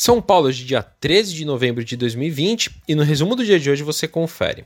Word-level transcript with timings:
São 0.00 0.22
Paulo 0.22 0.50
de 0.50 0.64
dia 0.64 0.82
13 0.82 1.34
de 1.34 1.44
novembro 1.44 1.84
de 1.84 1.94
2020 1.94 2.70
e 2.88 2.94
no 2.94 3.02
resumo 3.02 3.36
do 3.36 3.44
dia 3.44 3.60
de 3.60 3.70
hoje 3.70 3.82
você 3.82 4.08
confere. 4.08 4.64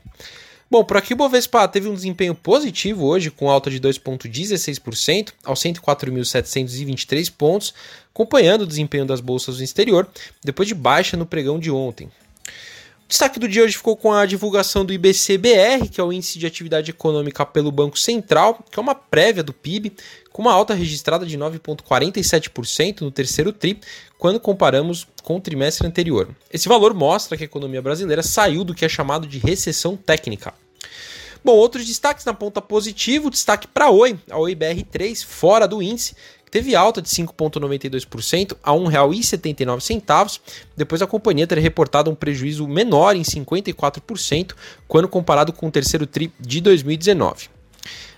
Bom, 0.71 0.81
por 0.81 0.95
aqui 0.95 1.13
o 1.13 1.17
Bovespa 1.17 1.67
teve 1.67 1.89
um 1.89 1.93
desempenho 1.93 2.33
positivo 2.33 3.05
hoje, 3.05 3.29
com 3.29 3.49
alta 3.49 3.69
de 3.69 3.77
2,16% 3.81 5.33
aos 5.43 5.59
104.723 5.59 7.29
pontos, 7.37 7.73
acompanhando 8.13 8.61
o 8.61 8.65
desempenho 8.65 9.05
das 9.05 9.19
bolsas 9.19 9.57
do 9.57 9.63
exterior, 9.63 10.07
depois 10.41 10.69
de 10.69 10.73
baixa 10.73 11.17
no 11.17 11.25
pregão 11.25 11.59
de 11.59 11.69
ontem. 11.69 12.09
Destaque 13.07 13.39
do 13.39 13.47
dia 13.47 13.63
hoje 13.63 13.77
ficou 13.77 13.95
com 13.95 14.11
a 14.11 14.25
divulgação 14.25 14.83
do 14.83 14.91
IBCBR, 14.91 15.89
que 15.89 16.01
é 16.01 16.03
o 16.03 16.11
Índice 16.11 16.39
de 16.39 16.47
Atividade 16.47 16.89
Econômica 16.89 17.45
pelo 17.45 17.71
Banco 17.71 17.99
Central, 17.99 18.63
que 18.71 18.79
é 18.79 18.81
uma 18.81 18.95
prévia 18.95 19.43
do 19.43 19.53
PIB, 19.53 19.93
com 20.31 20.41
uma 20.41 20.51
alta 20.51 20.73
registrada 20.73 21.23
de 21.23 21.37
9,47% 21.37 23.01
no 23.01 23.11
terceiro 23.11 23.53
TRI, 23.53 23.79
quando 24.17 24.39
comparamos 24.39 25.07
com 25.21 25.37
o 25.37 25.39
trimestre 25.39 25.87
anterior. 25.87 26.29
Esse 26.51 26.67
valor 26.67 26.95
mostra 26.95 27.37
que 27.37 27.43
a 27.43 27.45
economia 27.45 27.81
brasileira 27.81 28.23
saiu 28.23 28.63
do 28.63 28.73
que 28.73 28.83
é 28.83 28.89
chamado 28.89 29.27
de 29.27 29.37
recessão 29.37 29.95
técnica. 29.95 30.51
Bom, 31.43 31.53
outros 31.53 31.85
destaques 31.85 32.25
na 32.25 32.33
ponta 32.33 32.59
positiva, 32.59 33.29
destaque 33.29 33.67
para 33.67 33.85
a 33.85 33.91
Oi, 33.91 34.17
a 34.31 34.39
Oi 34.39 34.55
BR3, 34.55 35.23
fora 35.23 35.67
do 35.67 35.79
índice, 35.79 36.15
teve 36.55 36.73
alta 36.73 37.01
de 37.01 37.09
5,92% 37.09 38.55
a 38.63 38.71
R$ 38.71 38.77
1,79, 38.77 40.39
depois 40.77 41.01
a 41.01 41.07
companhia 41.07 41.45
ter 41.45 41.57
reportado 41.57 42.09
um 42.09 42.15
prejuízo 42.15 42.65
menor 42.65 43.13
em 43.13 43.23
54% 43.23 44.53
quando 44.87 45.09
comparado 45.09 45.51
com 45.51 45.67
o 45.67 45.71
terceiro 45.71 46.07
TRI 46.07 46.31
de 46.39 46.61
2019. 46.61 47.49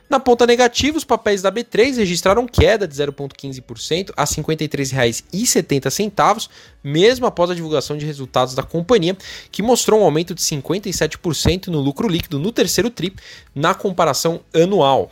Na 0.07 0.19
ponta 0.19 0.45
negativa, 0.45 0.95
os 0.95 1.03
papéis 1.03 1.41
da 1.41 1.51
B3 1.51 1.97
registraram 1.97 2.45
queda 2.45 2.87
de 2.87 2.93
0,15% 2.93 4.11
a 4.15 4.21
R$ 4.21 4.27
53,70, 4.27 6.47
mesmo 6.83 7.25
após 7.25 7.49
a 7.49 7.55
divulgação 7.55 7.97
de 7.97 8.05
resultados 8.05 8.53
da 8.53 8.61
companhia, 8.61 9.17
que 9.51 9.63
mostrou 9.63 10.01
um 10.01 10.03
aumento 10.03 10.35
de 10.35 10.43
57% 10.43 11.69
no 11.69 11.79
lucro 11.79 12.07
líquido 12.07 12.37
no 12.37 12.51
terceiro 12.51 12.91
TRI 12.91 13.15
na 13.55 13.73
comparação 13.73 14.41
anual. 14.53 15.09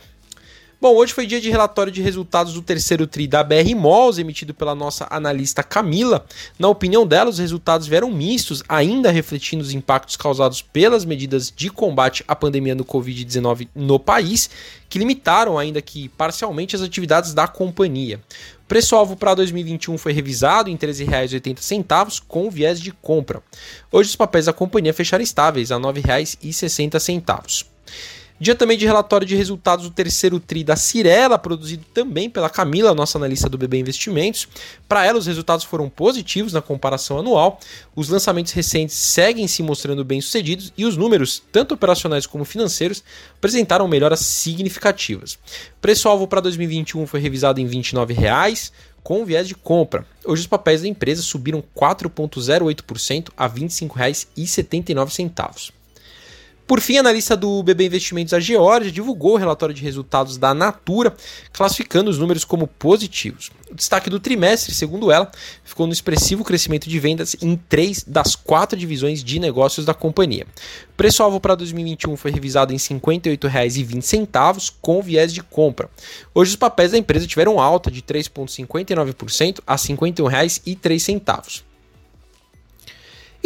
Bom, 0.78 0.94
hoje 0.94 1.14
foi 1.14 1.26
dia 1.26 1.40
de 1.40 1.48
relatório 1.48 1.90
de 1.90 2.02
resultados 2.02 2.52
do 2.52 2.60
terceiro 2.60 3.06
TRI 3.06 3.26
da 3.26 3.42
BR 3.42 3.74
Malls, 3.74 4.20
emitido 4.20 4.52
pela 4.52 4.74
nossa 4.74 5.06
analista 5.08 5.62
Camila. 5.62 6.26
Na 6.58 6.68
opinião 6.68 7.06
dela, 7.06 7.30
os 7.30 7.38
resultados 7.38 7.86
vieram 7.86 8.10
mistos, 8.10 8.62
ainda 8.68 9.10
refletindo 9.10 9.62
os 9.62 9.72
impactos 9.72 10.16
causados 10.16 10.60
pelas 10.60 11.06
medidas 11.06 11.50
de 11.50 11.70
combate 11.70 12.22
à 12.28 12.36
pandemia 12.36 12.76
do 12.76 12.84
Covid-19 12.84 13.68
no 13.74 13.98
país, 13.98 14.50
que 14.86 14.98
limitaram 14.98 15.58
ainda 15.58 15.80
que 15.80 16.10
parcialmente 16.10 16.76
as 16.76 16.82
atividades 16.82 17.32
da 17.32 17.48
companhia. 17.48 18.20
O 18.62 18.66
preço-alvo 18.68 19.16
para 19.16 19.34
2021 19.34 19.96
foi 19.96 20.12
revisado 20.12 20.68
em 20.68 20.74
R$ 20.74 20.88
13,80 20.88 22.20
com 22.28 22.50
viés 22.50 22.78
de 22.78 22.92
compra. 22.92 23.42
Hoje 23.90 24.10
os 24.10 24.16
papéis 24.16 24.44
da 24.44 24.52
companhia 24.52 24.92
fecharam 24.92 25.24
estáveis 25.24 25.72
a 25.72 25.76
R$ 25.76 25.84
9,60. 25.84 27.64
Dia 28.38 28.54
também 28.54 28.76
de 28.76 28.84
relatório 28.84 29.26
de 29.26 29.34
resultados 29.34 29.86
do 29.86 29.90
terceiro 29.90 30.38
TRI 30.38 30.62
da 30.62 30.76
Cirela, 30.76 31.38
produzido 31.38 31.86
também 31.94 32.28
pela 32.28 32.50
Camila, 32.50 32.94
nossa 32.94 33.16
analista 33.16 33.48
do 33.48 33.56
BB 33.56 33.78
Investimentos. 33.78 34.46
Para 34.86 35.06
ela, 35.06 35.18
os 35.18 35.26
resultados 35.26 35.64
foram 35.64 35.88
positivos 35.88 36.52
na 36.52 36.60
comparação 36.60 37.18
anual. 37.18 37.58
Os 37.94 38.10
lançamentos 38.10 38.52
recentes 38.52 38.94
seguem 38.94 39.48
se 39.48 39.62
mostrando 39.62 40.04
bem-sucedidos 40.04 40.70
e 40.76 40.84
os 40.84 40.98
números, 40.98 41.42
tanto 41.50 41.72
operacionais 41.72 42.26
como 42.26 42.44
financeiros, 42.44 43.02
apresentaram 43.38 43.88
melhoras 43.88 44.20
significativas. 44.20 45.38
Preço-alvo 45.80 46.28
para 46.28 46.42
2021 46.42 47.06
foi 47.06 47.20
revisado 47.20 47.58
em 47.58 47.66
29 47.66 48.12
reais, 48.12 48.70
com 49.02 49.24
viés 49.24 49.48
de 49.48 49.54
compra. 49.54 50.04
Hoje 50.22 50.42
os 50.42 50.46
papéis 50.46 50.82
da 50.82 50.88
empresa 50.88 51.22
subiram 51.22 51.64
4,08% 51.74 53.30
a 53.34 53.46
R$ 53.46 53.60
25,79. 53.60 55.72
Por 56.66 56.80
fim, 56.80 56.96
a 56.96 57.00
analista 57.00 57.36
do 57.36 57.62
BB 57.62 57.86
Investimentos, 57.86 58.34
a 58.34 58.40
Georgia, 58.40 58.90
divulgou 58.90 59.34
o 59.34 59.36
relatório 59.36 59.72
de 59.74 59.82
resultados 59.82 60.36
da 60.36 60.52
Natura, 60.52 61.14
classificando 61.52 62.10
os 62.10 62.18
números 62.18 62.44
como 62.44 62.66
positivos. 62.66 63.52
O 63.70 63.74
destaque 63.74 64.10
do 64.10 64.18
trimestre, 64.18 64.74
segundo 64.74 65.12
ela, 65.12 65.30
ficou 65.62 65.86
no 65.86 65.92
expressivo 65.92 66.42
crescimento 66.42 66.88
de 66.88 66.98
vendas 66.98 67.36
em 67.40 67.54
três 67.56 68.02
das 68.02 68.34
quatro 68.34 68.76
divisões 68.76 69.22
de 69.22 69.38
negócios 69.38 69.86
da 69.86 69.94
companhia. 69.94 70.44
O 70.90 70.96
preço-alvo 70.96 71.38
para 71.38 71.54
2021 71.54 72.16
foi 72.16 72.32
revisado 72.32 72.72
em 72.72 72.76
R$ 72.76 72.82
58,20, 72.82 74.72
com 74.82 75.00
viés 75.00 75.32
de 75.32 75.44
compra. 75.44 75.88
Hoje, 76.34 76.50
os 76.50 76.56
papéis 76.56 76.90
da 76.90 76.98
empresa 76.98 77.28
tiveram 77.28 77.60
alta 77.60 77.92
de 77.92 78.02
3,59% 78.02 79.60
a 79.64 79.74
R$ 79.74 79.78
51,03. 79.78 81.62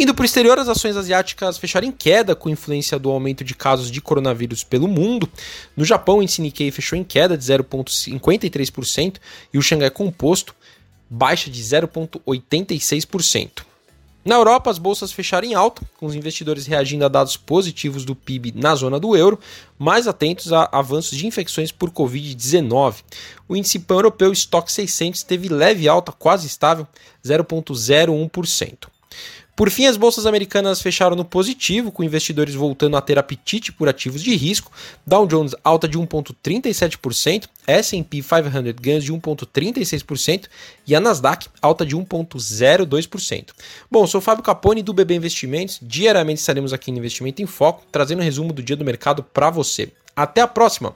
Indo 0.01 0.15
para 0.15 0.23
o 0.23 0.25
exterior, 0.25 0.57
as 0.57 0.67
ações 0.67 0.97
asiáticas 0.97 1.59
fecharam 1.59 1.87
em 1.87 1.91
queda 1.91 2.35
com 2.35 2.49
influência 2.49 2.97
do 2.97 3.11
aumento 3.11 3.43
de 3.43 3.53
casos 3.53 3.91
de 3.91 4.01
coronavírus 4.01 4.63
pelo 4.63 4.87
mundo. 4.87 5.29
No 5.77 5.85
Japão, 5.85 6.17
o 6.17 6.23
índice 6.23 6.41
Nikkei 6.41 6.71
fechou 6.71 6.97
em 6.97 7.03
queda 7.03 7.37
de 7.37 7.43
0,53% 7.43 9.17
e 9.53 9.59
o 9.59 9.61
Xangai 9.61 9.91
Composto 9.91 10.55
baixa 11.07 11.51
de 11.51 11.61
0,86%. 11.61 13.61
Na 14.25 14.33
Europa, 14.33 14.71
as 14.71 14.79
bolsas 14.79 15.11
fecharam 15.11 15.47
em 15.47 15.53
alta, 15.53 15.83
com 15.99 16.07
os 16.07 16.15
investidores 16.15 16.65
reagindo 16.65 17.05
a 17.05 17.07
dados 17.07 17.37
positivos 17.37 18.03
do 18.03 18.15
PIB 18.15 18.53
na 18.55 18.73
zona 18.73 18.99
do 18.99 19.15
euro, 19.15 19.39
mais 19.77 20.07
atentos 20.07 20.51
a 20.51 20.67
avanços 20.71 21.15
de 21.15 21.27
infecções 21.27 21.71
por 21.71 21.91
Covid-19. 21.91 23.03
O 23.47 23.55
índice 23.55 23.77
pan-europeu 23.77 24.31
Stock 24.31 24.71
600 24.71 25.21
teve 25.21 25.47
leve 25.47 25.87
alta, 25.87 26.11
quase 26.11 26.47
estável, 26.47 26.87
0,01%. 27.23 28.87
Por 29.55 29.69
fim, 29.69 29.85
as 29.85 29.97
bolsas 29.97 30.25
americanas 30.25 30.81
fecharam 30.81 31.15
no 31.15 31.25
positivo, 31.25 31.91
com 31.91 32.03
investidores 32.03 32.55
voltando 32.55 32.97
a 32.97 33.01
ter 33.01 33.19
apetite 33.19 33.71
por 33.71 33.87
ativos 33.89 34.23
de 34.23 34.35
risco. 34.35 34.71
Dow 35.05 35.27
Jones 35.27 35.53
alta 35.63 35.87
de 35.87 35.97
1,37%, 35.99 37.47
S&P 37.67 38.21
500 38.21 38.73
ganhos 38.81 39.03
de 39.03 39.13
1,36% 39.13 40.47
e 40.87 40.95
a 40.95 40.99
Nasdaq 40.99 41.47
alta 41.61 41.85
de 41.85 41.95
1,02%. 41.95 43.49
Bom, 43.89 44.07
sou 44.07 44.21
Fábio 44.21 44.43
Capone 44.43 44.81
do 44.81 44.93
BB 44.93 45.15
Investimentos. 45.15 45.79
Diariamente 45.81 46.39
estaremos 46.39 46.73
aqui 46.73 46.91
no 46.91 46.97
Investimento 46.97 47.41
em 47.41 47.45
Foco, 47.45 47.83
trazendo 47.91 48.19
um 48.19 48.23
resumo 48.23 48.53
do 48.53 48.63
dia 48.63 48.75
do 48.75 48.85
mercado 48.85 49.21
para 49.21 49.49
você. 49.49 49.91
Até 50.15 50.41
a 50.41 50.47
próxima! 50.47 50.95